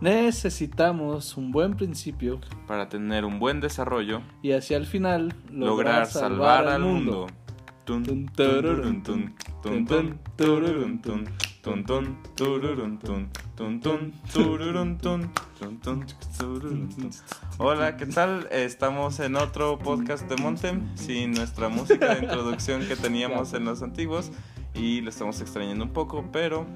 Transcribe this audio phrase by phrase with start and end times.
[0.00, 6.68] Necesitamos un buen principio para tener un buen desarrollo y hacia el final lograr, salvar,
[6.68, 7.26] al mundo.
[17.58, 18.48] Hola, ¿qué tal?
[18.52, 23.82] Estamos en otro podcast de Montem sin nuestra música de introducción que teníamos en los
[23.82, 24.30] antiguos
[24.74, 26.66] y lo estamos extrañando un poco, pero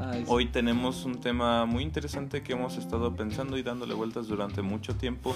[0.00, 0.24] Ay, sí.
[0.28, 4.94] Hoy tenemos un tema muy interesante que hemos estado pensando y dándole vueltas durante mucho
[4.96, 5.34] tiempo,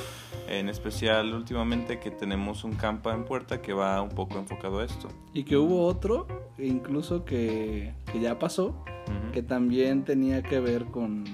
[0.49, 4.85] en especial últimamente que tenemos un campa en puerta que va un poco enfocado a
[4.85, 5.09] esto.
[5.33, 6.27] Y que hubo otro,
[6.59, 9.33] incluso que, que ya pasó, Ujú.
[9.33, 11.25] que también tenía que ver con,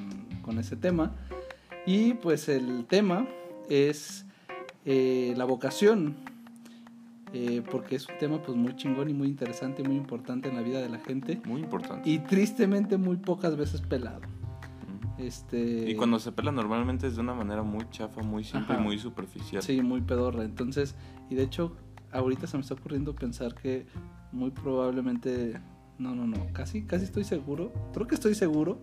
[0.42, 1.14] con ese tema.
[1.84, 3.26] Y pues el tema
[3.68, 4.24] es
[4.84, 6.16] eh, la vocación,
[7.32, 10.56] eh, porque es un tema pues muy chingón y muy interesante y muy importante en
[10.56, 11.40] la vida de la gente.
[11.44, 12.08] Muy importante.
[12.08, 14.20] Y tristemente muy pocas veces pelado.
[15.18, 18.82] Este, Y cuando se pela normalmente es de una manera muy chafa, muy simple Ajá.
[18.82, 19.62] y muy superficial.
[19.62, 20.44] Sí, muy pedorra.
[20.44, 20.94] Entonces,
[21.30, 21.74] y de hecho,
[22.12, 23.86] ahorita se me está ocurriendo pensar que
[24.32, 25.58] muy probablemente,
[25.98, 28.78] no, no, no, casi, casi estoy seguro, creo que estoy seguro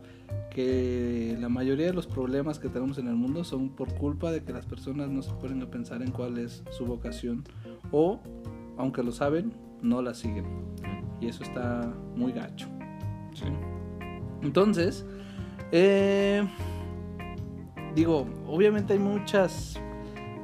[0.50, 4.44] que la mayoría de los problemas que tenemos en el mundo son por culpa de
[4.44, 7.44] que las personas no se ponen a pensar en cuál es su vocación
[7.92, 8.20] o,
[8.78, 10.46] aunque lo saben, no la siguen.
[11.20, 12.68] Y eso está muy gacho.
[13.34, 13.46] Sí.
[14.42, 15.06] Entonces,
[15.72, 16.48] eh,
[17.96, 19.80] digo, obviamente hay muchas,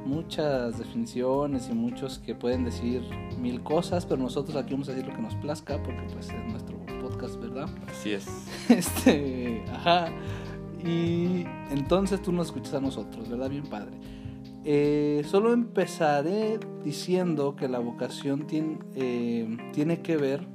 [0.04, 3.02] muchas definiciones y muchos que pueden decir
[3.38, 6.50] mil cosas, pero nosotros aquí vamos a decir lo que nos plazca porque pues es
[6.50, 7.68] nuestro podcast, ¿verdad?
[7.88, 8.26] Así es.
[8.70, 10.08] Este, ajá.
[10.84, 13.50] Y entonces tú nos escuchas a nosotros, ¿verdad?
[13.50, 13.98] Bien padre.
[14.64, 20.46] Eh, solo empezaré diciendo que la vocación tiene, eh, tiene que ver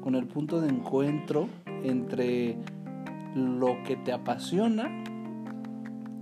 [0.00, 1.48] con el punto de encuentro
[1.82, 2.56] entre
[3.34, 5.04] lo que te apasiona,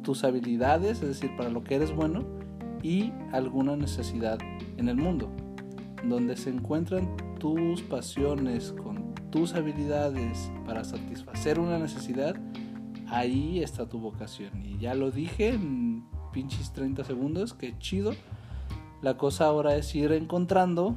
[0.03, 2.25] tus habilidades, es decir, para lo que eres bueno,
[2.83, 4.39] y alguna necesidad
[4.77, 5.31] en el mundo,
[6.05, 12.37] donde se encuentran tus pasiones con tus habilidades para satisfacer una necesidad,
[13.07, 14.65] ahí está tu vocación.
[14.65, 18.13] Y ya lo dije en pinches 30 segundos, que chido.
[19.03, 20.97] La cosa ahora es ir encontrando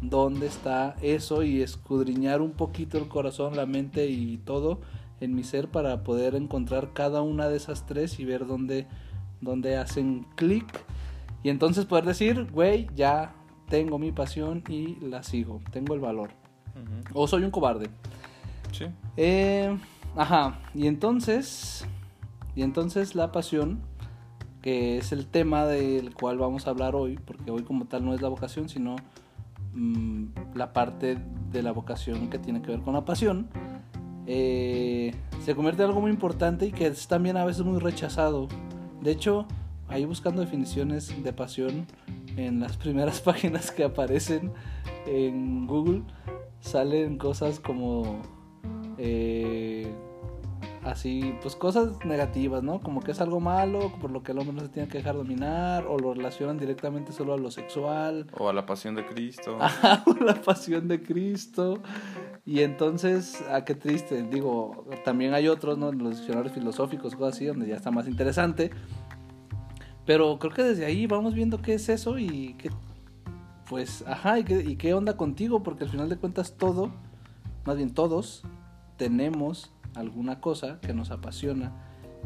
[0.00, 4.80] dónde está eso y escudriñar un poquito el corazón, la mente y todo
[5.20, 8.86] en mi ser para poder encontrar cada una de esas tres y ver dónde,
[9.40, 10.66] dónde hacen clic.
[11.42, 13.34] Y entonces poder decir, güey, ya
[13.68, 16.30] tengo mi pasión y la sigo, tengo el valor.
[17.14, 17.88] O soy un cobarde.
[18.72, 18.86] Sí.
[19.16, 19.76] Eh,
[20.14, 21.86] ajá, y entonces,
[22.54, 23.80] y entonces la pasión,
[24.66, 28.14] que es el tema del cual vamos a hablar hoy, porque hoy como tal no
[28.14, 28.96] es la vocación, sino
[29.74, 30.24] mm,
[30.56, 31.18] la parte
[31.52, 33.48] de la vocación que tiene que ver con la pasión,
[34.26, 38.48] eh, se convierte en algo muy importante y que es también a veces muy rechazado.
[39.00, 39.46] De hecho,
[39.86, 41.86] ahí buscando definiciones de pasión
[42.36, 44.50] en las primeras páginas que aparecen
[45.06, 46.02] en Google,
[46.58, 48.20] salen cosas como
[48.98, 49.94] eh,
[50.86, 52.80] así, pues cosas negativas, ¿no?
[52.80, 55.16] Como que es algo malo, por lo que el hombre no se tiene que dejar
[55.16, 59.58] dominar, o lo relacionan directamente solo a lo sexual, O a la pasión de Cristo.
[59.60, 61.82] Ajá, la pasión de Cristo.
[62.44, 64.22] Y entonces, ah, qué triste.
[64.22, 65.90] Digo, también hay otros, ¿no?
[65.92, 68.70] Los diccionarios filosóficos, cosas así, donde ya está más interesante.
[70.04, 72.70] Pero creo que desde ahí vamos viendo qué es eso y qué,
[73.68, 76.92] pues, ajá, y qué, y qué onda contigo, porque al final de cuentas todo,
[77.64, 78.44] más bien todos,
[78.96, 81.72] tenemos alguna cosa que nos apasiona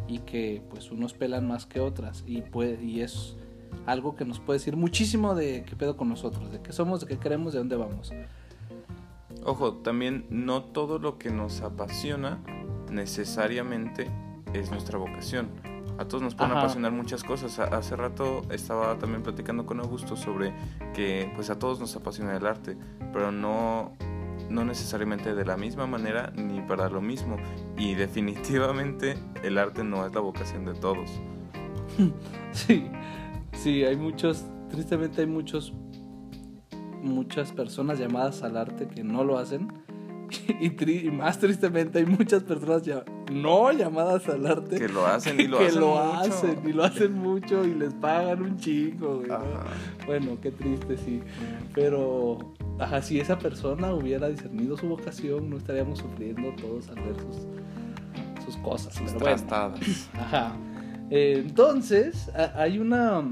[0.08, 3.36] y que pues unos pelan más que otras y, puede, y es
[3.86, 7.06] algo que nos puede decir muchísimo de qué pedo con nosotros, de qué somos, de
[7.06, 8.12] qué queremos, de dónde vamos.
[9.44, 12.42] Ojo, también no todo lo que nos apasiona
[12.90, 14.10] necesariamente
[14.52, 15.48] es nuestra vocación.
[15.98, 16.60] A todos nos pueden Ajá.
[16.62, 17.58] apasionar muchas cosas.
[17.58, 20.54] Hace rato estaba también platicando con Augusto sobre
[20.94, 22.76] que pues a todos nos apasiona el arte,
[23.12, 23.96] pero no
[24.50, 27.36] no necesariamente de la misma manera ni para lo mismo
[27.78, 31.10] y definitivamente el arte no es la vocación de todos.
[32.52, 32.88] Sí,
[33.52, 35.72] sí, hay muchos, tristemente hay muchos,
[37.00, 39.68] muchas personas llamadas al arte que no lo hacen.
[40.60, 45.06] Y, tri- y más tristemente hay muchas personas ya no llamadas al arte Que lo
[45.06, 46.12] hacen y lo que hacen lo mucho.
[46.18, 49.38] hacen y lo hacen mucho y les pagan un chingo, güey, ¿no?
[50.06, 51.20] Bueno, qué triste, sí.
[51.74, 52.38] Pero,
[52.78, 58.44] ajá, si esa persona hubiera discernido su vocación, no estaríamos sufriendo todos al ver sus,
[58.44, 58.94] sus cosas.
[58.94, 59.74] Sus pero bueno.
[60.14, 60.56] Ajá.
[61.10, 63.22] Eh, entonces, hay una.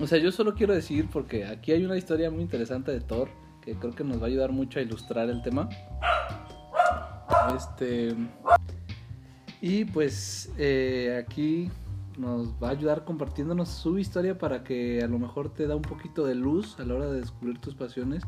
[0.00, 3.28] O sea, yo solo quiero decir, porque aquí hay una historia muy interesante de Thor,
[3.64, 5.68] que creo que nos va a ayudar mucho a ilustrar el tema.
[7.56, 8.14] Este.
[9.60, 11.70] Y pues eh, aquí
[12.18, 15.82] nos va a ayudar compartiéndonos su historia para que a lo mejor te da un
[15.82, 18.22] poquito de luz a la hora de descubrir tus pasiones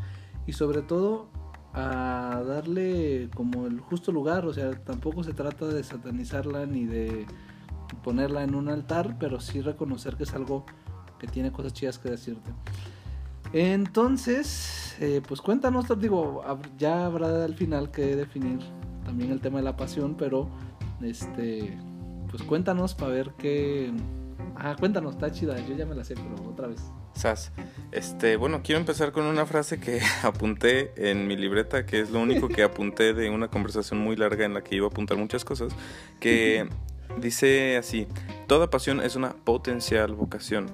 [0.47, 1.29] y sobre todo
[1.75, 7.27] a darle como el justo lugar, o sea, tampoco se trata de satanizarla ni de
[8.05, 10.65] ponerla en un altar, pero sí reconocer que es algo
[11.19, 12.51] que tiene cosas chidas que decirte.
[13.55, 16.43] Entonces, eh, pues cuéntanos, digo,
[16.77, 18.59] ya habrá al final que definir
[19.05, 20.51] también el tema de la pasión, pero
[21.01, 21.79] este,
[22.29, 23.93] pues cuéntanos para ver qué...
[24.56, 26.83] Ah, cuéntanos, está chida, yo ya me la sé, pero otra vez.
[27.15, 27.53] Sas.
[27.93, 32.21] Este, bueno, quiero empezar con una frase que apunté en mi libreta, que es lo
[32.21, 35.45] único que apunté de una conversación muy larga en la que iba a apuntar muchas
[35.45, 35.73] cosas,
[36.19, 36.69] que
[37.21, 38.09] dice así,
[38.49, 40.67] toda pasión es una potencial vocación.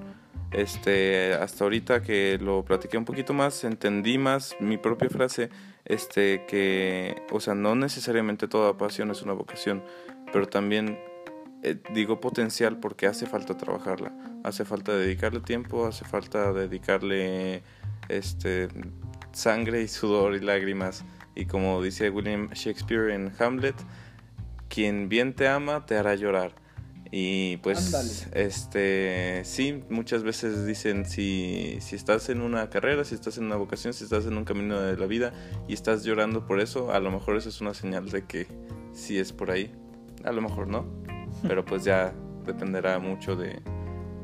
[0.51, 5.49] Este, hasta ahorita que lo platiqué un poquito más, entendí más mi propia frase,
[5.85, 9.81] este, que, o sea, no necesariamente toda pasión es una vocación,
[10.33, 10.99] pero también
[11.63, 14.11] eh, digo potencial porque hace falta trabajarla,
[14.43, 17.63] hace falta dedicarle tiempo, hace falta dedicarle
[18.09, 18.67] este
[19.31, 21.05] sangre y sudor y lágrimas
[21.35, 23.75] y como dice William Shakespeare en Hamlet,
[24.69, 26.53] quien bien te ama te hará llorar.
[27.13, 33.37] Y pues este sí, muchas veces dicen si, si estás en una carrera, si estás
[33.37, 35.33] en una vocación, si estás en un camino de la vida
[35.67, 38.47] y estás llorando por eso, a lo mejor eso es una señal de que
[38.93, 39.73] sí es por ahí.
[40.23, 40.85] A lo mejor no,
[41.47, 42.13] pero pues ya
[42.45, 43.59] dependerá mucho de,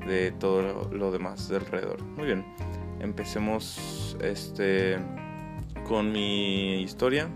[0.08, 2.02] de todo lo, demás de alrededor.
[2.04, 2.46] Muy bien,
[3.02, 4.98] empecemos este,
[5.86, 7.28] con mi historia,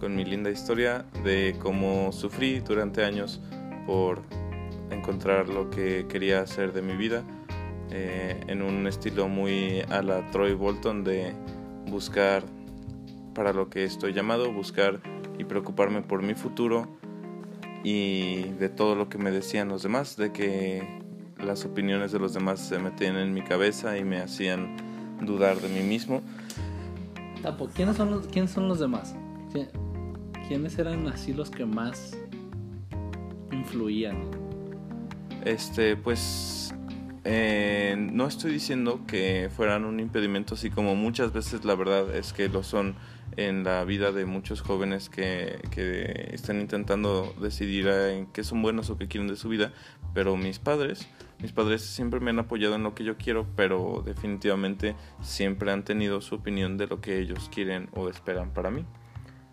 [0.00, 3.40] con mi linda historia de cómo sufrí durante años
[3.86, 4.22] por
[4.90, 7.24] encontrar lo que quería hacer de mi vida
[7.90, 11.34] eh, en un estilo muy a la Troy Bolton de
[11.86, 12.44] buscar
[13.34, 15.00] para lo que estoy llamado, buscar
[15.38, 16.88] y preocuparme por mi futuro
[17.84, 20.82] y de todo lo que me decían los demás, de que
[21.38, 24.76] las opiniones de los demás se metían en mi cabeza y me hacían
[25.20, 26.22] dudar de mí mismo.
[27.42, 29.14] Tapo, ¿quiénes son quiénes son los demás?
[30.48, 32.16] ¿Quiénes eran así los que más
[33.52, 34.45] influían?
[35.46, 36.74] Este, pues
[37.22, 42.32] eh, no estoy diciendo que fueran un impedimento, así como muchas veces la verdad es
[42.32, 42.96] que lo son
[43.36, 48.90] en la vida de muchos jóvenes que, que están intentando decidir en qué son buenos
[48.90, 49.72] o qué quieren de su vida,
[50.14, 51.06] pero mis padres,
[51.40, 55.84] mis padres siempre me han apoyado en lo que yo quiero, pero definitivamente siempre han
[55.84, 58.84] tenido su opinión de lo que ellos quieren o esperan para mí.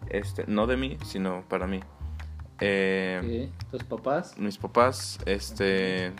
[0.09, 1.81] Este, no de mí, sino para mí.
[2.59, 4.37] Eh, ¿Tus papás?
[4.37, 6.13] Mis papás, este,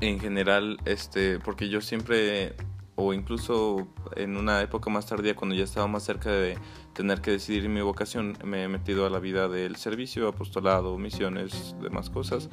[0.00, 2.54] en general, este, porque yo siempre
[2.96, 3.86] o incluso
[4.16, 6.56] en una época más tardía cuando ya estaba más cerca de
[6.94, 11.76] tener que decidir mi vocación me he metido a la vida del servicio, apostolado, misiones,
[11.82, 12.48] demás cosas.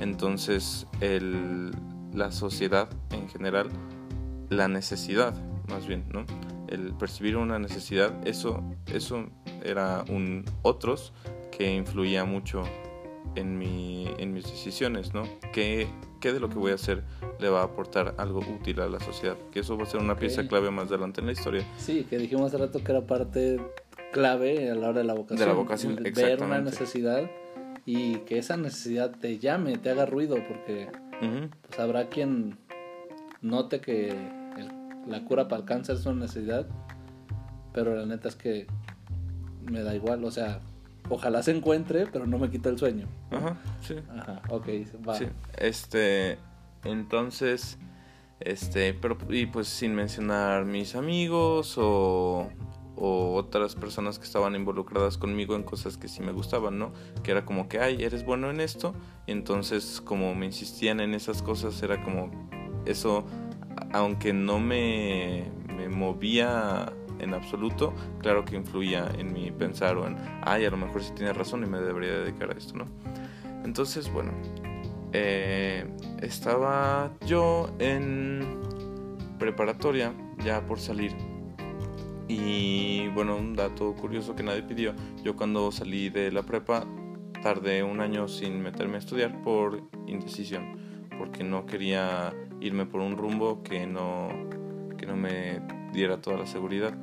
[0.00, 1.72] Entonces el,
[2.14, 3.68] la sociedad en general,
[4.50, 5.34] la necesidad
[5.68, 6.24] más bien, ¿no?
[6.68, 9.26] El percibir una necesidad, eso, eso
[9.64, 11.12] era un otros
[11.58, 12.62] que influía mucho
[13.34, 15.24] en, mi, en mis decisiones, ¿no?
[15.52, 15.88] ¿Qué,
[16.20, 17.02] ¿Qué, de lo que voy a hacer
[17.40, 19.36] le va a aportar algo útil a la sociedad?
[19.50, 21.64] Que eso va a ser una pieza clave más adelante en la historia.
[21.76, 23.60] Sí, que dijimos hace rato que era parte
[24.12, 25.40] clave a la hora de la vocación.
[25.40, 27.28] De la vocación, Ver una necesidad
[27.84, 30.88] y que esa necesidad te llame, te haga ruido, porque
[31.66, 32.56] pues habrá quien
[33.40, 34.14] note que
[35.06, 36.66] la cura para el cáncer es una necesidad,
[37.72, 38.66] pero la neta es que
[39.64, 40.60] me da igual, o sea,
[41.08, 43.08] ojalá se encuentre, pero no me quita el sueño.
[43.30, 43.96] Ajá, sí.
[44.16, 44.68] Ajá, ok,
[45.06, 45.14] va.
[45.14, 46.38] Sí, este,
[46.84, 47.78] entonces,
[48.40, 52.48] este, pero, y pues sin mencionar mis amigos o,
[52.96, 56.92] o otras personas que estaban involucradas conmigo en cosas que sí me gustaban, ¿no?
[57.22, 58.94] Que era como que, ay, eres bueno en esto,
[59.26, 62.30] y entonces como me insistían en esas cosas, era como,
[62.86, 63.24] eso,
[63.92, 70.16] aunque no me, me movía en absoluto, claro que influía en mi pensar o en,
[70.42, 72.86] ay, a lo mejor sí tiene razón y me debería dedicar a esto, ¿no?
[73.64, 74.32] Entonces, bueno,
[75.12, 75.86] eh,
[76.22, 78.60] estaba yo en
[79.38, 80.12] preparatoria
[80.44, 81.12] ya por salir.
[82.28, 84.94] Y bueno, un dato curioso que nadie pidió,
[85.24, 86.84] yo cuando salí de la prepa
[87.42, 93.16] tardé un año sin meterme a estudiar por indecisión, porque no quería irme por un
[93.16, 94.28] rumbo que no,
[94.98, 95.60] que no me
[95.92, 96.94] diera toda la seguridad.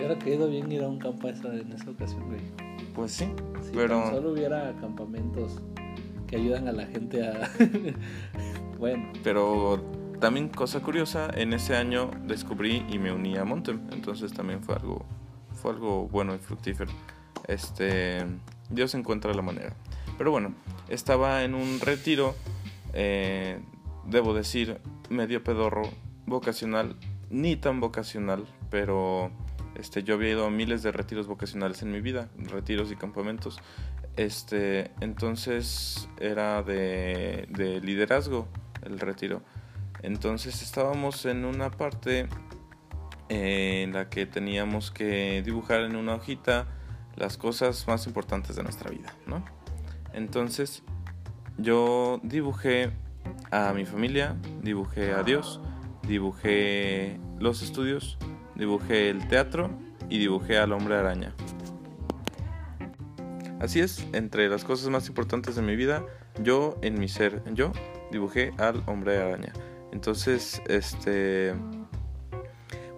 [0.00, 2.40] Hubiera querido bien ir a un campo en esa ocasión, güey.
[2.94, 3.30] Pues sí,
[3.60, 4.08] si pero...
[4.08, 5.60] solo hubiera campamentos
[6.26, 7.50] que ayudan a la gente a...
[8.78, 9.12] bueno.
[9.22, 9.84] Pero
[10.18, 14.74] también cosa curiosa, en ese año descubrí y me uní a Montem, entonces también fue
[14.74, 15.04] algo,
[15.52, 16.90] fue algo bueno y fructífero.
[17.46, 18.24] Este,
[18.70, 19.76] Dios encuentra la manera.
[20.16, 20.54] Pero bueno,
[20.88, 22.34] estaba en un retiro,
[22.94, 23.60] eh,
[24.06, 24.78] debo decir,
[25.10, 25.82] medio pedorro,
[26.24, 26.96] vocacional,
[27.28, 29.30] ni tan vocacional, pero
[29.74, 33.58] este, yo había ido a miles de retiros vocacionales en mi vida, retiros y campamentos.
[34.16, 38.48] Este, entonces era de, de liderazgo
[38.82, 39.42] el retiro.
[40.02, 42.28] Entonces estábamos en una parte
[43.28, 46.66] eh, en la que teníamos que dibujar en una hojita
[47.16, 49.44] las cosas más importantes de nuestra vida, ¿no?
[50.12, 50.82] Entonces
[51.58, 52.90] yo dibujé
[53.50, 55.60] a mi familia, dibujé a Dios,
[56.02, 58.18] dibujé los estudios,
[58.60, 59.70] dibujé el teatro
[60.08, 61.34] y dibujé al hombre araña.
[63.58, 66.04] Así es, entre las cosas más importantes de mi vida,
[66.42, 67.72] yo en mi ser, yo
[68.12, 69.52] dibujé al hombre araña.
[69.92, 71.54] Entonces, este,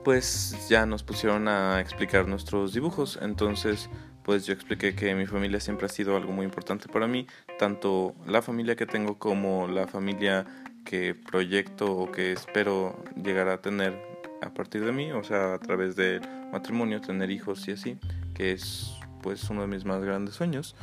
[0.04, 3.18] pues ya nos pusieron a explicar nuestros dibujos.
[3.22, 3.88] Entonces,
[4.22, 7.26] pues yo expliqué que mi familia siempre ha sido algo muy importante para mí,
[7.58, 10.46] tanto la familia que tengo como la familia
[10.84, 14.11] que proyecto o que espero llegar a tener
[14.42, 16.20] a partir de mí, o sea, a través del
[16.52, 17.98] matrimonio, tener hijos y así,
[18.34, 20.74] que es pues uno de mis más grandes sueños.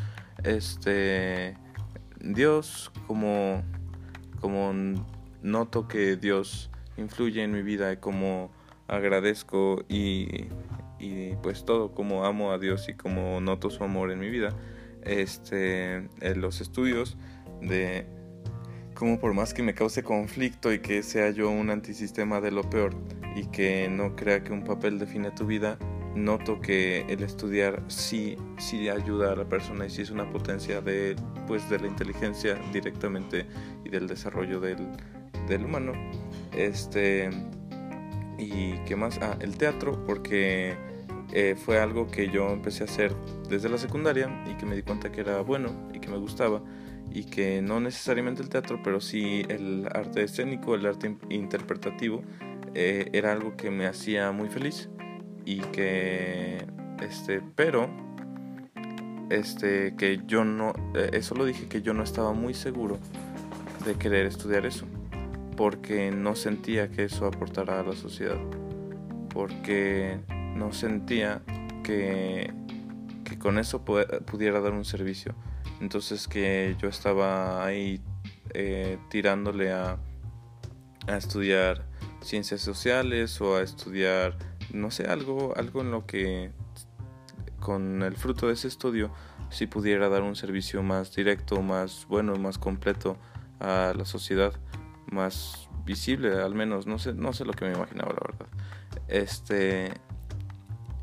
[0.43, 1.57] Este
[2.21, 3.63] Dios como
[4.39, 4.73] como
[5.41, 8.51] noto que Dios influye en mi vida y como
[8.87, 10.47] agradezco y,
[10.97, 14.55] y pues todo como amo a Dios y como noto su amor en mi vida
[15.03, 17.17] este en los estudios
[17.61, 18.05] de
[18.95, 22.69] como por más que me cause conflicto y que sea yo un antisistema de lo
[22.69, 22.95] peor
[23.35, 25.77] y que no crea que un papel define tu vida
[26.15, 30.81] noto que el estudiar sí, sí ayuda a la persona y sí es una potencia
[30.81, 31.15] de,
[31.47, 33.45] pues, de la inteligencia directamente
[33.85, 34.87] y del desarrollo del,
[35.47, 35.93] del humano.
[36.51, 37.29] Este,
[38.37, 40.75] y qué más, ah, el teatro, porque
[41.31, 43.15] eh, fue algo que yo empecé a hacer
[43.49, 46.61] desde la secundaria y que me di cuenta que era bueno y que me gustaba
[47.11, 52.21] y que no necesariamente el teatro, pero sí el arte escénico, el arte interpretativo,
[52.73, 54.89] eh, era algo que me hacía muy feliz
[55.45, 56.65] y que
[57.01, 57.89] este pero
[59.29, 62.97] este que yo no eh, eso lo dije que yo no estaba muy seguro
[63.85, 64.85] de querer estudiar eso
[65.55, 68.37] porque no sentía que eso aportara a la sociedad
[69.29, 70.19] porque
[70.55, 71.41] no sentía
[71.83, 72.53] que,
[73.23, 75.33] que con eso pudiera dar un servicio.
[75.81, 78.01] Entonces que yo estaba ahí
[78.53, 79.97] eh, tirándole a,
[81.07, 81.85] a estudiar
[82.21, 84.37] ciencias sociales o a estudiar
[84.73, 86.51] no sé, algo, algo en lo que
[87.59, 89.11] con el fruto de ese estudio
[89.49, 93.17] si pudiera dar un servicio más directo, más bueno, más completo
[93.59, 94.53] a la sociedad,
[95.11, 98.47] más visible al menos, no sé, no sé lo que me imaginaba la verdad.
[99.07, 99.91] Este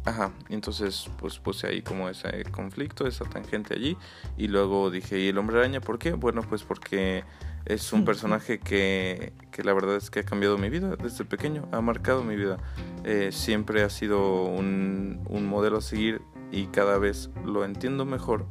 [0.04, 3.96] Ajá, entonces pues puse ahí como ese conflicto, esa tangente allí
[4.37, 6.12] y luego dije, ¿y el hombre araña por qué?
[6.12, 7.25] Bueno, pues porque
[7.66, 11.68] es un personaje que, que, la verdad es que ha cambiado mi vida desde pequeño,
[11.73, 12.58] ha marcado mi vida.
[13.04, 18.46] Eh, siempre ha sido un, un, modelo a seguir y cada vez lo entiendo mejor,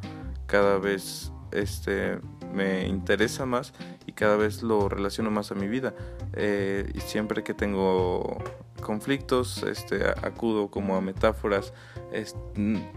[0.48, 2.20] cada vez este,
[2.54, 3.74] me interesa más
[4.06, 5.94] y cada vez lo relaciono más a mi vida.
[6.34, 8.38] Eh, y siempre que tengo
[8.82, 11.74] conflictos, este, acudo como a metáforas,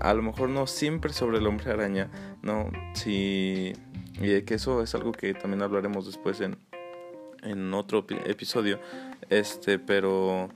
[0.00, 2.10] a lo mejor no siempre sobre el hombre araña,
[2.42, 3.72] no, si
[4.20, 6.56] y que eso es algo que también hablaremos después en,
[7.42, 8.80] en otro episodio.
[9.30, 10.48] Este, pero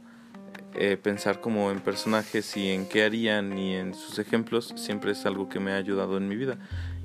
[0.74, 5.26] eh, pensar como en personajes y en qué harían y en sus ejemplos siempre es
[5.26, 6.58] algo que me ha ayudado en mi vida.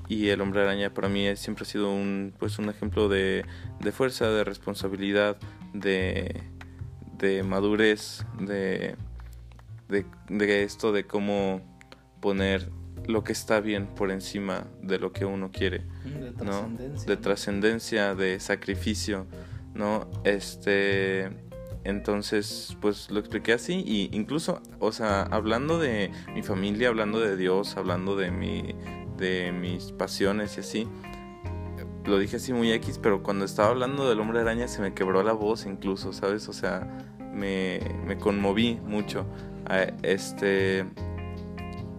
[0.07, 3.45] Y el hombre araña para mí siempre ha sido un, pues un ejemplo de,
[3.81, 5.37] de fuerza, de responsabilidad,
[5.73, 6.43] de,
[7.17, 8.95] de madurez, de,
[9.89, 11.61] de, de esto de cómo
[12.21, 12.69] poner
[13.05, 16.69] lo que está bien por encima de lo que uno quiere, de ¿no?
[17.05, 19.27] De trascendencia, de sacrificio,
[19.73, 20.09] ¿no?
[20.23, 21.29] Este,
[21.83, 27.37] entonces, pues lo expliqué así y incluso, o sea, hablando de mi familia, hablando de
[27.37, 28.75] Dios, hablando de mi,
[29.17, 30.87] de mis pasiones y así,
[32.05, 35.23] lo dije así muy X, pero cuando estaba hablando del hombre araña se me quebró
[35.23, 36.47] la voz incluso, ¿sabes?
[36.47, 36.87] O sea,
[37.33, 39.25] me, me conmoví mucho.
[40.01, 40.85] Este,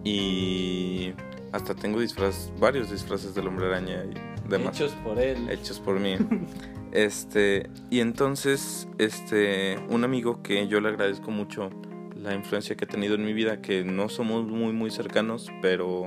[0.03, 1.13] y
[1.51, 4.75] hasta tengo disfraz, varios disfraces del hombre araña y demás.
[4.75, 5.49] Hechos por él.
[5.49, 6.15] Hechos por mí.
[6.91, 11.69] este, y entonces, este, un amigo que yo le agradezco mucho
[12.15, 16.05] la influencia que ha tenido en mi vida, que no somos muy, muy cercanos, pero,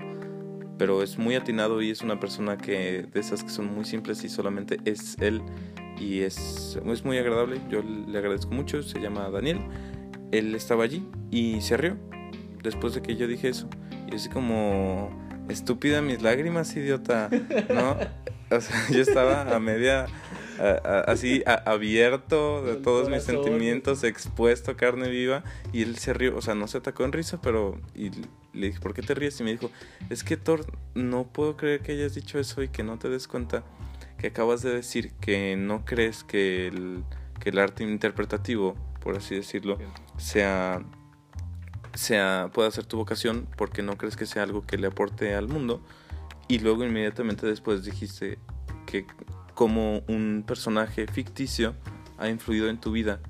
[0.78, 4.22] pero es muy atinado y es una persona que, de esas que son muy simples
[4.24, 5.42] y solamente es él
[5.98, 7.60] y es, es muy agradable.
[7.70, 9.60] Yo le agradezco mucho, se llama Daniel.
[10.32, 11.96] Él estaba allí y se rió
[12.62, 13.68] después de que yo dije eso.
[14.10, 15.10] Y así como,
[15.48, 17.28] estúpida mis lágrimas, idiota,
[17.68, 17.96] ¿no?
[18.50, 20.06] O sea, yo estaba a media,
[21.06, 25.42] así, abierto de todos mis sentimientos, expuesto, carne viva,
[25.72, 28.10] y él se rió, o sea, no se atacó en risa, pero, y
[28.52, 29.40] le dije, ¿por qué te ríes?
[29.40, 29.70] Y me dijo,
[30.10, 33.26] es que Thor, no puedo creer que hayas dicho eso y que no te des
[33.28, 33.64] cuenta
[34.18, 37.02] que acabas de decir que no crees que el,
[37.40, 39.78] que el arte interpretativo, por así decirlo,
[40.16, 40.84] sea
[41.94, 45.48] sea, pueda ser tu vocación porque no crees que sea algo que le aporte al
[45.48, 45.80] mundo.
[46.48, 48.38] Y luego inmediatamente después dijiste
[48.86, 49.06] que
[49.54, 51.74] como un personaje ficticio
[52.18, 53.20] ha influido en tu vida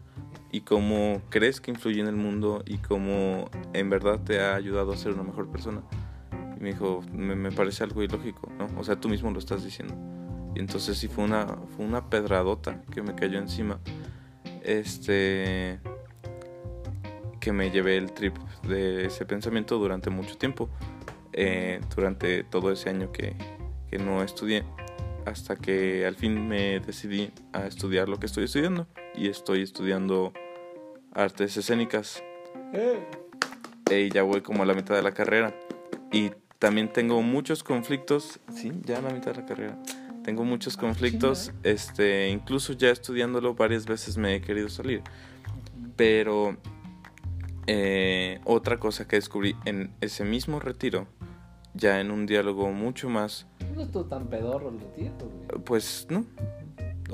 [0.51, 4.93] y cómo crees que influye en el mundo y cómo en verdad te ha ayudado
[4.93, 5.83] a ser una mejor persona.
[6.57, 8.69] Y me dijo, me, parece algo ilógico, ¿no?
[8.79, 9.95] O sea, tú mismo lo estás diciendo.
[10.55, 13.81] Y entonces sí fue una, fue una pedradota que me cayó encima.
[14.63, 15.81] Este
[17.43, 20.71] que me llevé el trip de ese pensamiento durante mucho tiempo,
[21.33, 23.35] eh, durante todo ese año que,
[23.91, 24.63] que, no estudié,
[25.27, 30.33] hasta que al fin me decidí a estudiar lo que estoy estudiando y estoy estudiando
[31.13, 32.23] artes escénicas.
[33.91, 35.53] Y ya voy como a la mitad de la carrera
[36.13, 36.31] y
[36.61, 39.83] también tengo muchos conflictos, sí, ya a la mitad de la carrera.
[40.23, 45.03] Tengo muchos conflictos, este, incluso ya estudiándolo varias veces me he querido salir.
[45.97, 46.57] Pero
[47.67, 51.07] eh, otra cosa que descubrí en ese mismo retiro,
[51.75, 53.47] ya en un diálogo mucho más...
[53.75, 55.13] No estuvo tan pedorro el retiro.
[55.65, 56.25] Pues no.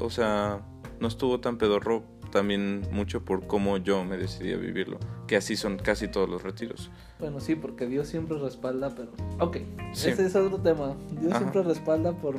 [0.01, 0.63] O sea,
[1.01, 4.99] no estuvo tan pedorro también mucho por cómo yo me decidí a vivirlo.
[5.27, 6.91] Que así son casi todos los retiros.
[7.19, 9.13] Bueno, sí, porque Dios siempre respalda, pero...
[9.41, 9.59] Ok,
[9.93, 10.97] ese es otro tema.
[11.21, 12.37] Dios siempre respalda por,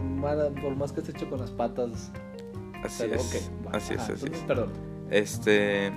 [0.62, 2.12] por más que esté hecho con las patas.
[2.84, 3.52] Así es.
[3.72, 4.72] así es, así Perdón.
[5.10, 5.92] Este...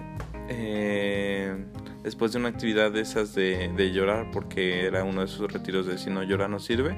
[0.49, 1.65] Eh,
[2.03, 5.99] después de una actividad de esas de, llorar, porque era uno de esos retiros de
[5.99, 6.97] si no llora no sirve,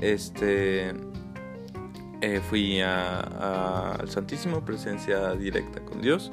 [0.00, 0.94] este,
[2.20, 6.30] eh, fui al Santísimo, presencia directa con Dios,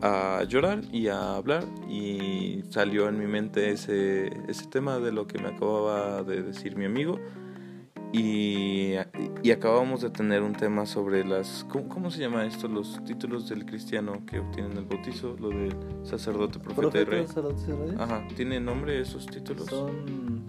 [0.00, 4.30] a llorar y a hablar y salió en mi mente ese
[4.70, 7.18] tema de lo que me acababa de decir mi amigo
[8.12, 8.94] y,
[9.42, 11.66] y, acabamos de tener un tema sobre las.
[11.68, 12.66] ¿cómo, se llama esto?
[12.66, 17.26] Los títulos del cristiano que obtienen el bautizo, lo del sacerdote, profeta, y rey.
[17.98, 19.66] Ajá, ¿tiene nombre esos títulos?
[19.66, 20.42] Son.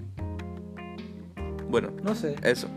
[1.70, 2.36] Bueno, no sé.
[2.44, 2.70] Eso.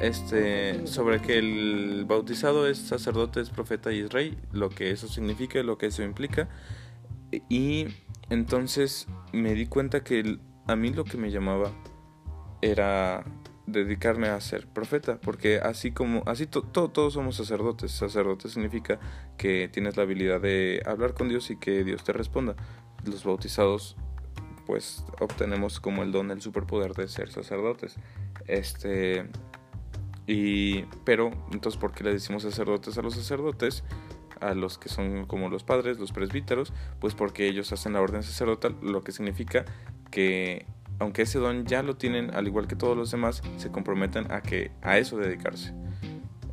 [0.00, 5.08] Este, sobre que el bautizado es sacerdote, es profeta y es rey, lo que eso
[5.08, 6.48] significa, lo que eso implica.
[7.48, 7.86] Y
[8.30, 11.70] entonces me di cuenta que a mí lo que me llamaba
[12.62, 13.24] era
[13.66, 18.98] dedicarme a ser profeta, porque así como, así todos somos sacerdotes, sacerdote significa
[19.36, 22.54] que tienes la habilidad de hablar con Dios y que Dios te responda.
[23.04, 23.96] Los bautizados
[24.66, 27.96] pues obtenemos como el don, el superpoder de ser sacerdotes.
[28.46, 29.28] Este
[30.26, 33.84] y pero entonces ¿por qué le decimos sacerdotes a los sacerdotes?
[34.40, 38.22] a los que son como los padres, los presbíteros, pues porque ellos hacen la orden
[38.22, 39.64] sacerdotal, lo que significa
[40.10, 40.66] que
[40.98, 44.40] aunque ese don ya lo tienen, al igual que todos los demás, se comprometen a
[44.40, 45.74] que a eso dedicarse.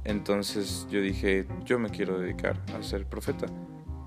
[0.03, 3.45] Entonces yo dije, yo me quiero dedicar a ser profeta,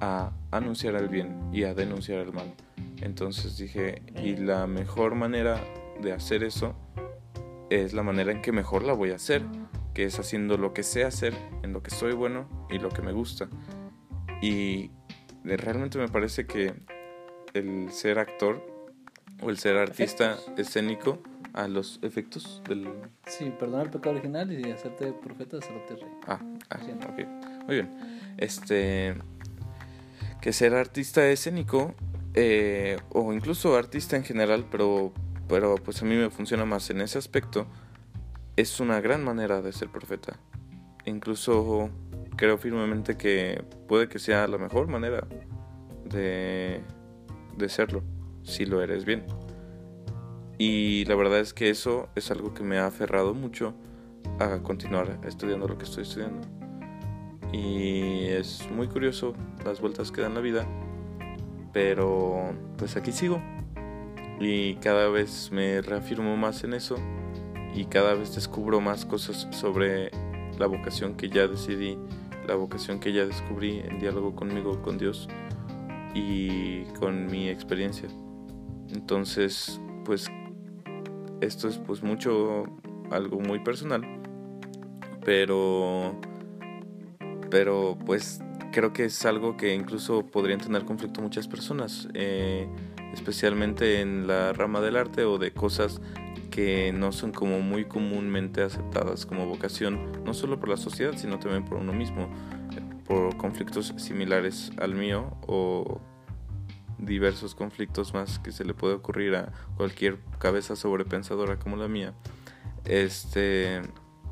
[0.00, 2.54] a anunciar el bien y a denunciar el mal.
[3.00, 5.58] Entonces dije, y la mejor manera
[6.02, 6.74] de hacer eso
[7.70, 9.42] es la manera en que mejor la voy a hacer,
[9.94, 13.00] que es haciendo lo que sé hacer, en lo que soy bueno y lo que
[13.00, 13.48] me gusta.
[14.42, 14.90] Y
[15.44, 16.74] realmente me parece que
[17.54, 18.75] el ser actor
[19.40, 21.18] o el ser artista escénico
[21.52, 22.88] a los efectos del...
[23.26, 26.10] Sí, perdonar el pecado original y hacerte profeta, hacerte rey.
[26.26, 26.78] Ah, ah
[27.10, 27.26] ok.
[27.66, 27.90] Muy bien.
[28.36, 29.14] Este...
[30.40, 31.94] Que ser artista escénico,
[32.34, 35.12] eh, o incluso artista en general, pero,
[35.48, 37.66] pero pues a mí me funciona más en ese aspecto,
[38.54, 40.38] es una gran manera de ser profeta.
[41.04, 41.90] Incluso
[42.36, 45.26] creo firmemente que puede que sea la mejor manera
[46.04, 46.82] de,
[47.56, 48.04] de serlo
[48.46, 49.24] si lo eres bien.
[50.58, 53.74] Y la verdad es que eso es algo que me ha aferrado mucho
[54.38, 56.46] a continuar estudiando lo que estoy estudiando.
[57.52, 60.66] Y es muy curioso las vueltas que dan la vida,
[61.72, 63.42] pero pues aquí sigo.
[64.40, 66.96] Y cada vez me reafirmo más en eso
[67.74, 70.10] y cada vez descubro más cosas sobre
[70.58, 71.98] la vocación que ya decidí,
[72.46, 75.28] la vocación que ya descubrí en diálogo conmigo, con Dios
[76.14, 78.08] y con mi experiencia.
[78.96, 80.26] Entonces, pues
[81.42, 82.64] esto es pues mucho
[83.10, 84.02] algo muy personal,
[85.22, 86.18] pero
[87.50, 88.40] pero pues
[88.72, 92.66] creo que es algo que incluso podrían tener conflicto muchas personas, eh,
[93.12, 96.00] especialmente en la rama del arte o de cosas
[96.50, 101.38] que no son como muy comúnmente aceptadas como vocación, no solo por la sociedad, sino
[101.38, 102.30] también por uno mismo,
[103.04, 106.00] por conflictos similares al mío o
[106.98, 112.14] diversos conflictos más que se le puede ocurrir a cualquier cabeza sobrepensadora como la mía.
[112.84, 113.82] Este,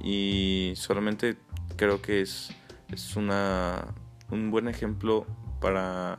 [0.00, 1.36] y solamente
[1.76, 2.50] creo que es,
[2.88, 3.86] es una,
[4.30, 5.26] un buen ejemplo
[5.60, 6.18] para,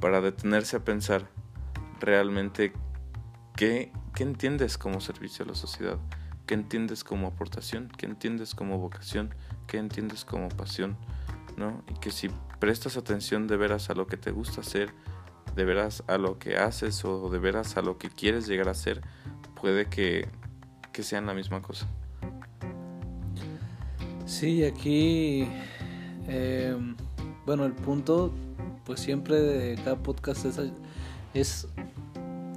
[0.00, 1.28] para detenerse a pensar
[2.00, 2.72] realmente
[3.56, 5.98] qué, qué entiendes como servicio a la sociedad,
[6.46, 9.34] qué entiendes como aportación, qué entiendes como vocación,
[9.66, 10.96] qué entiendes como pasión,
[11.56, 11.82] ¿no?
[11.88, 14.92] Y que si prestas atención de veras a lo que te gusta hacer,
[15.54, 18.74] de veras a lo que haces o de veras a lo que quieres llegar a
[18.74, 19.02] ser,
[19.60, 20.28] puede que,
[20.92, 21.88] que sean la misma cosa.
[24.26, 25.46] Sí, aquí,
[26.28, 26.76] eh,
[27.46, 28.32] bueno, el punto,
[28.84, 30.60] pues siempre de cada podcast es,
[31.34, 31.68] es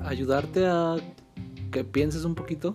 [0.04, 0.96] ayudarte a
[1.72, 2.74] que pienses un poquito,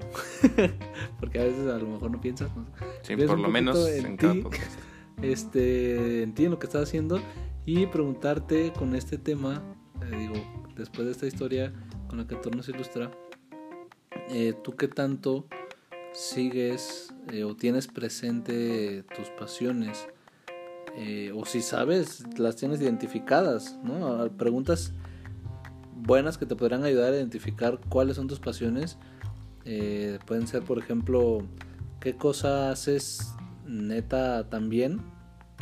[1.21, 2.55] porque a veces a lo mejor no piensas.
[2.55, 2.67] ¿no?
[3.03, 4.79] Sí, por lo menos en, en cada podcast.
[5.21, 7.21] Este, en ti, en lo que estás haciendo,
[7.65, 9.63] y preguntarte con este tema,
[10.11, 10.35] eh, digo,
[10.77, 11.73] después de esta historia
[12.09, 13.11] con la que tú nos ilustra,
[14.31, 15.47] eh, ¿tú qué tanto
[16.13, 20.07] sigues eh, o tienes presente tus pasiones?
[21.35, 24.31] O si sabes, las tienes identificadas, ¿no?
[24.37, 24.93] Preguntas
[25.97, 28.99] buenas que te podrán ayudar a identificar cuáles son tus pasiones.
[30.27, 31.47] Pueden ser, por ejemplo,
[31.99, 33.35] qué cosa haces
[33.67, 35.01] neta también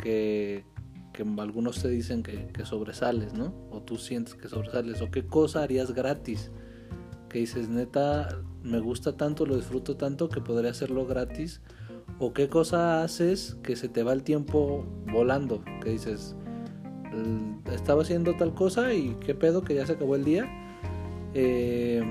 [0.03, 0.65] que,
[1.39, 3.53] algunos te dicen que, sobresales, ¿no?
[3.71, 5.01] O tú sientes que sobresales.
[5.01, 6.51] O qué cosa harías gratis.
[7.29, 11.61] Que dices, neta, me gusta tanto, lo disfruto tanto que podría hacerlo gratis.
[12.19, 15.63] O qué cosa haces que se te va el tiempo volando.
[15.81, 16.35] Que dices,
[17.71, 20.49] estaba haciendo tal cosa y qué pedo que ya se acabó el día.
[21.33, 22.03] Eh,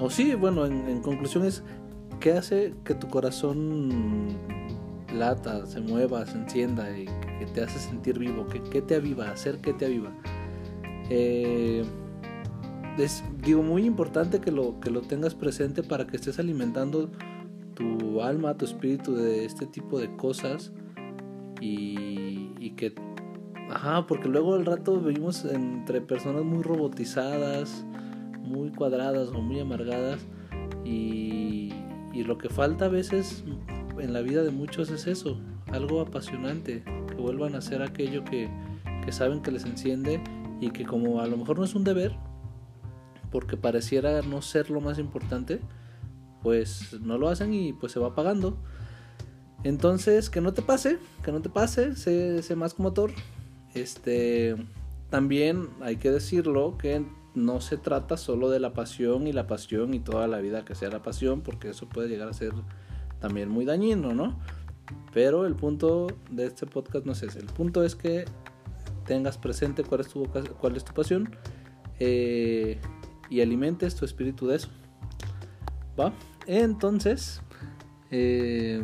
[0.00, 1.62] o sí, bueno, en, en, conclusión es
[2.20, 4.36] qué hace que tu corazón
[5.12, 7.06] lata, se mueva, se encienda y
[7.38, 10.12] que te hace sentir vivo, que, que te aviva, hacer que te aviva.
[11.10, 11.84] Eh,
[12.98, 17.10] es, digo, muy importante que lo, que lo tengas presente para que estés alimentando
[17.74, 20.72] tu alma, tu espíritu de este tipo de cosas
[21.60, 22.94] y, y que
[23.72, 27.86] Ajá, porque luego al rato vivimos entre personas muy robotizadas,
[28.42, 30.20] muy cuadradas o muy amargadas
[30.84, 31.72] y,
[32.12, 33.44] y, lo que falta a veces
[34.02, 38.50] en la vida de muchos es eso, algo apasionante, que vuelvan a hacer aquello que,
[39.04, 40.20] que saben que les enciende
[40.60, 42.16] y que como a lo mejor no es un deber,
[43.30, 45.60] porque pareciera no ser lo más importante,
[46.42, 48.58] pues no lo hacen y pues se va pagando.
[49.62, 53.12] Entonces, que no te pase, que no te pase, sé, sé más como motor,
[53.74, 54.56] este,
[55.10, 59.94] también hay que decirlo que no se trata solo de la pasión y la pasión
[59.94, 62.52] y toda la vida que sea la pasión, porque eso puede llegar a ser
[63.22, 64.36] también muy dañino, ¿no?
[65.14, 67.38] Pero el punto de este podcast no es ese.
[67.38, 68.24] El punto es que
[69.06, 70.26] tengas presente cuál es tu,
[70.60, 71.34] cuál es tu pasión
[72.00, 72.78] eh,
[73.30, 74.68] y alimentes tu espíritu de eso.
[75.98, 76.12] ¿Va?
[76.46, 77.40] Entonces,
[78.10, 78.82] eh,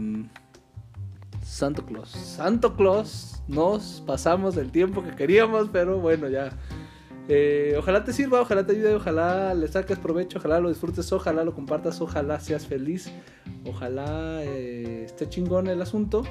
[1.42, 2.10] Santo Claus.
[2.10, 6.50] Santo Claus nos pasamos del tiempo que queríamos, pero bueno, ya.
[7.28, 11.44] Eh, ojalá te sirva, ojalá te ayude, ojalá le saques provecho, ojalá lo disfrutes, ojalá
[11.44, 13.12] lo compartas, ojalá seas feliz,
[13.66, 16.22] ojalá eh, esté chingón el asunto.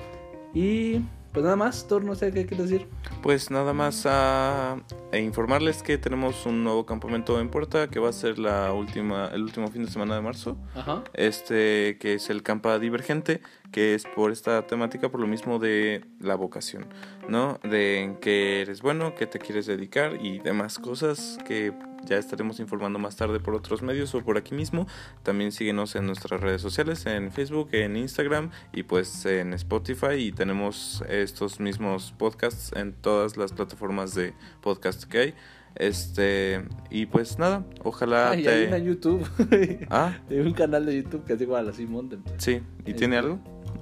[0.56, 1.02] Y
[1.32, 2.88] pues nada más, Thor, no sé qué quieres decir.
[3.22, 8.10] Pues nada más a, a, informarles que tenemos un nuevo campamento en puerta que va
[8.10, 10.58] a ser la última, el último fin de semana de marzo.
[10.76, 11.04] Ajá.
[11.14, 16.06] Este, que es el Campa Divergente, que es por esta temática, por lo mismo de
[16.20, 16.88] la vocación,
[17.28, 17.60] ¿no?
[17.64, 21.74] De en qué eres bueno, qué te quieres dedicar y demás cosas que
[22.08, 24.88] ya estaremos informando más tarde por otros medios o por aquí mismo.
[25.24, 30.32] También síguenos en nuestras redes sociales, en Facebook, en Instagram y pues en Spotify y
[30.32, 35.34] tenemos estos mismos podcasts en todas las plataformas de podcast que hay.
[35.76, 38.50] Este, y pues nada, ojalá Ay, te...
[38.50, 39.28] hay una YouTube.
[39.90, 42.24] Ah, hay un canal de YouTube que es igual así Mountain.
[42.38, 43.40] sí, ¿y tiene algo?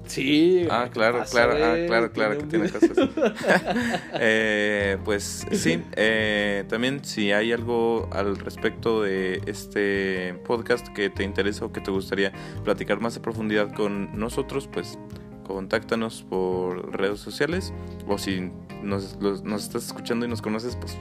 [0.08, 0.68] Sí.
[0.70, 2.92] Ah, claro, claro, ah, claro, claro que tiene cosas.
[4.14, 11.24] eh, pues sí, eh, también si hay algo al respecto de este podcast que te
[11.24, 12.32] interesa o que te gustaría
[12.64, 15.00] platicar más a profundidad con nosotros, pues
[15.46, 17.74] contáctanos por redes sociales
[18.08, 18.52] o si
[18.84, 20.98] nos, los, nos estás escuchando y nos conoces, pues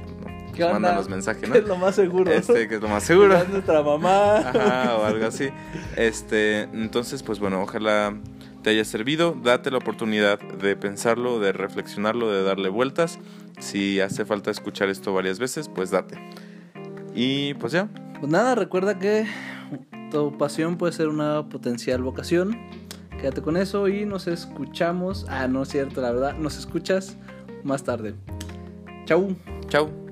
[0.55, 0.75] ¿Qué onda?
[0.75, 1.53] mándanos mensaje, ¿no?
[1.53, 2.31] Que es lo más seguro.
[2.31, 3.37] Este, que es lo más seguro.
[3.43, 4.39] Es nuestra mamá.
[4.39, 5.49] Ajá, o algo así.
[5.97, 8.15] Este, entonces, pues bueno, ojalá
[8.65, 9.37] te haya servido.
[9.41, 13.21] Date la oportunidad de pensarlo, de reflexionarlo, de darle vueltas.
[13.61, 16.19] Si hace falta escuchar esto varias veces, pues date.
[17.15, 17.89] Y pues ya.
[18.19, 19.27] Pues nada, recuerda que
[20.11, 22.59] tu pasión puede ser una potencial vocación.
[23.21, 25.27] Quédate con eso y nos escuchamos.
[25.29, 27.17] Ah, no es cierto, la verdad, nos escuchas
[27.63, 28.15] más tarde.
[29.05, 29.37] Chau.
[29.69, 30.04] Chau.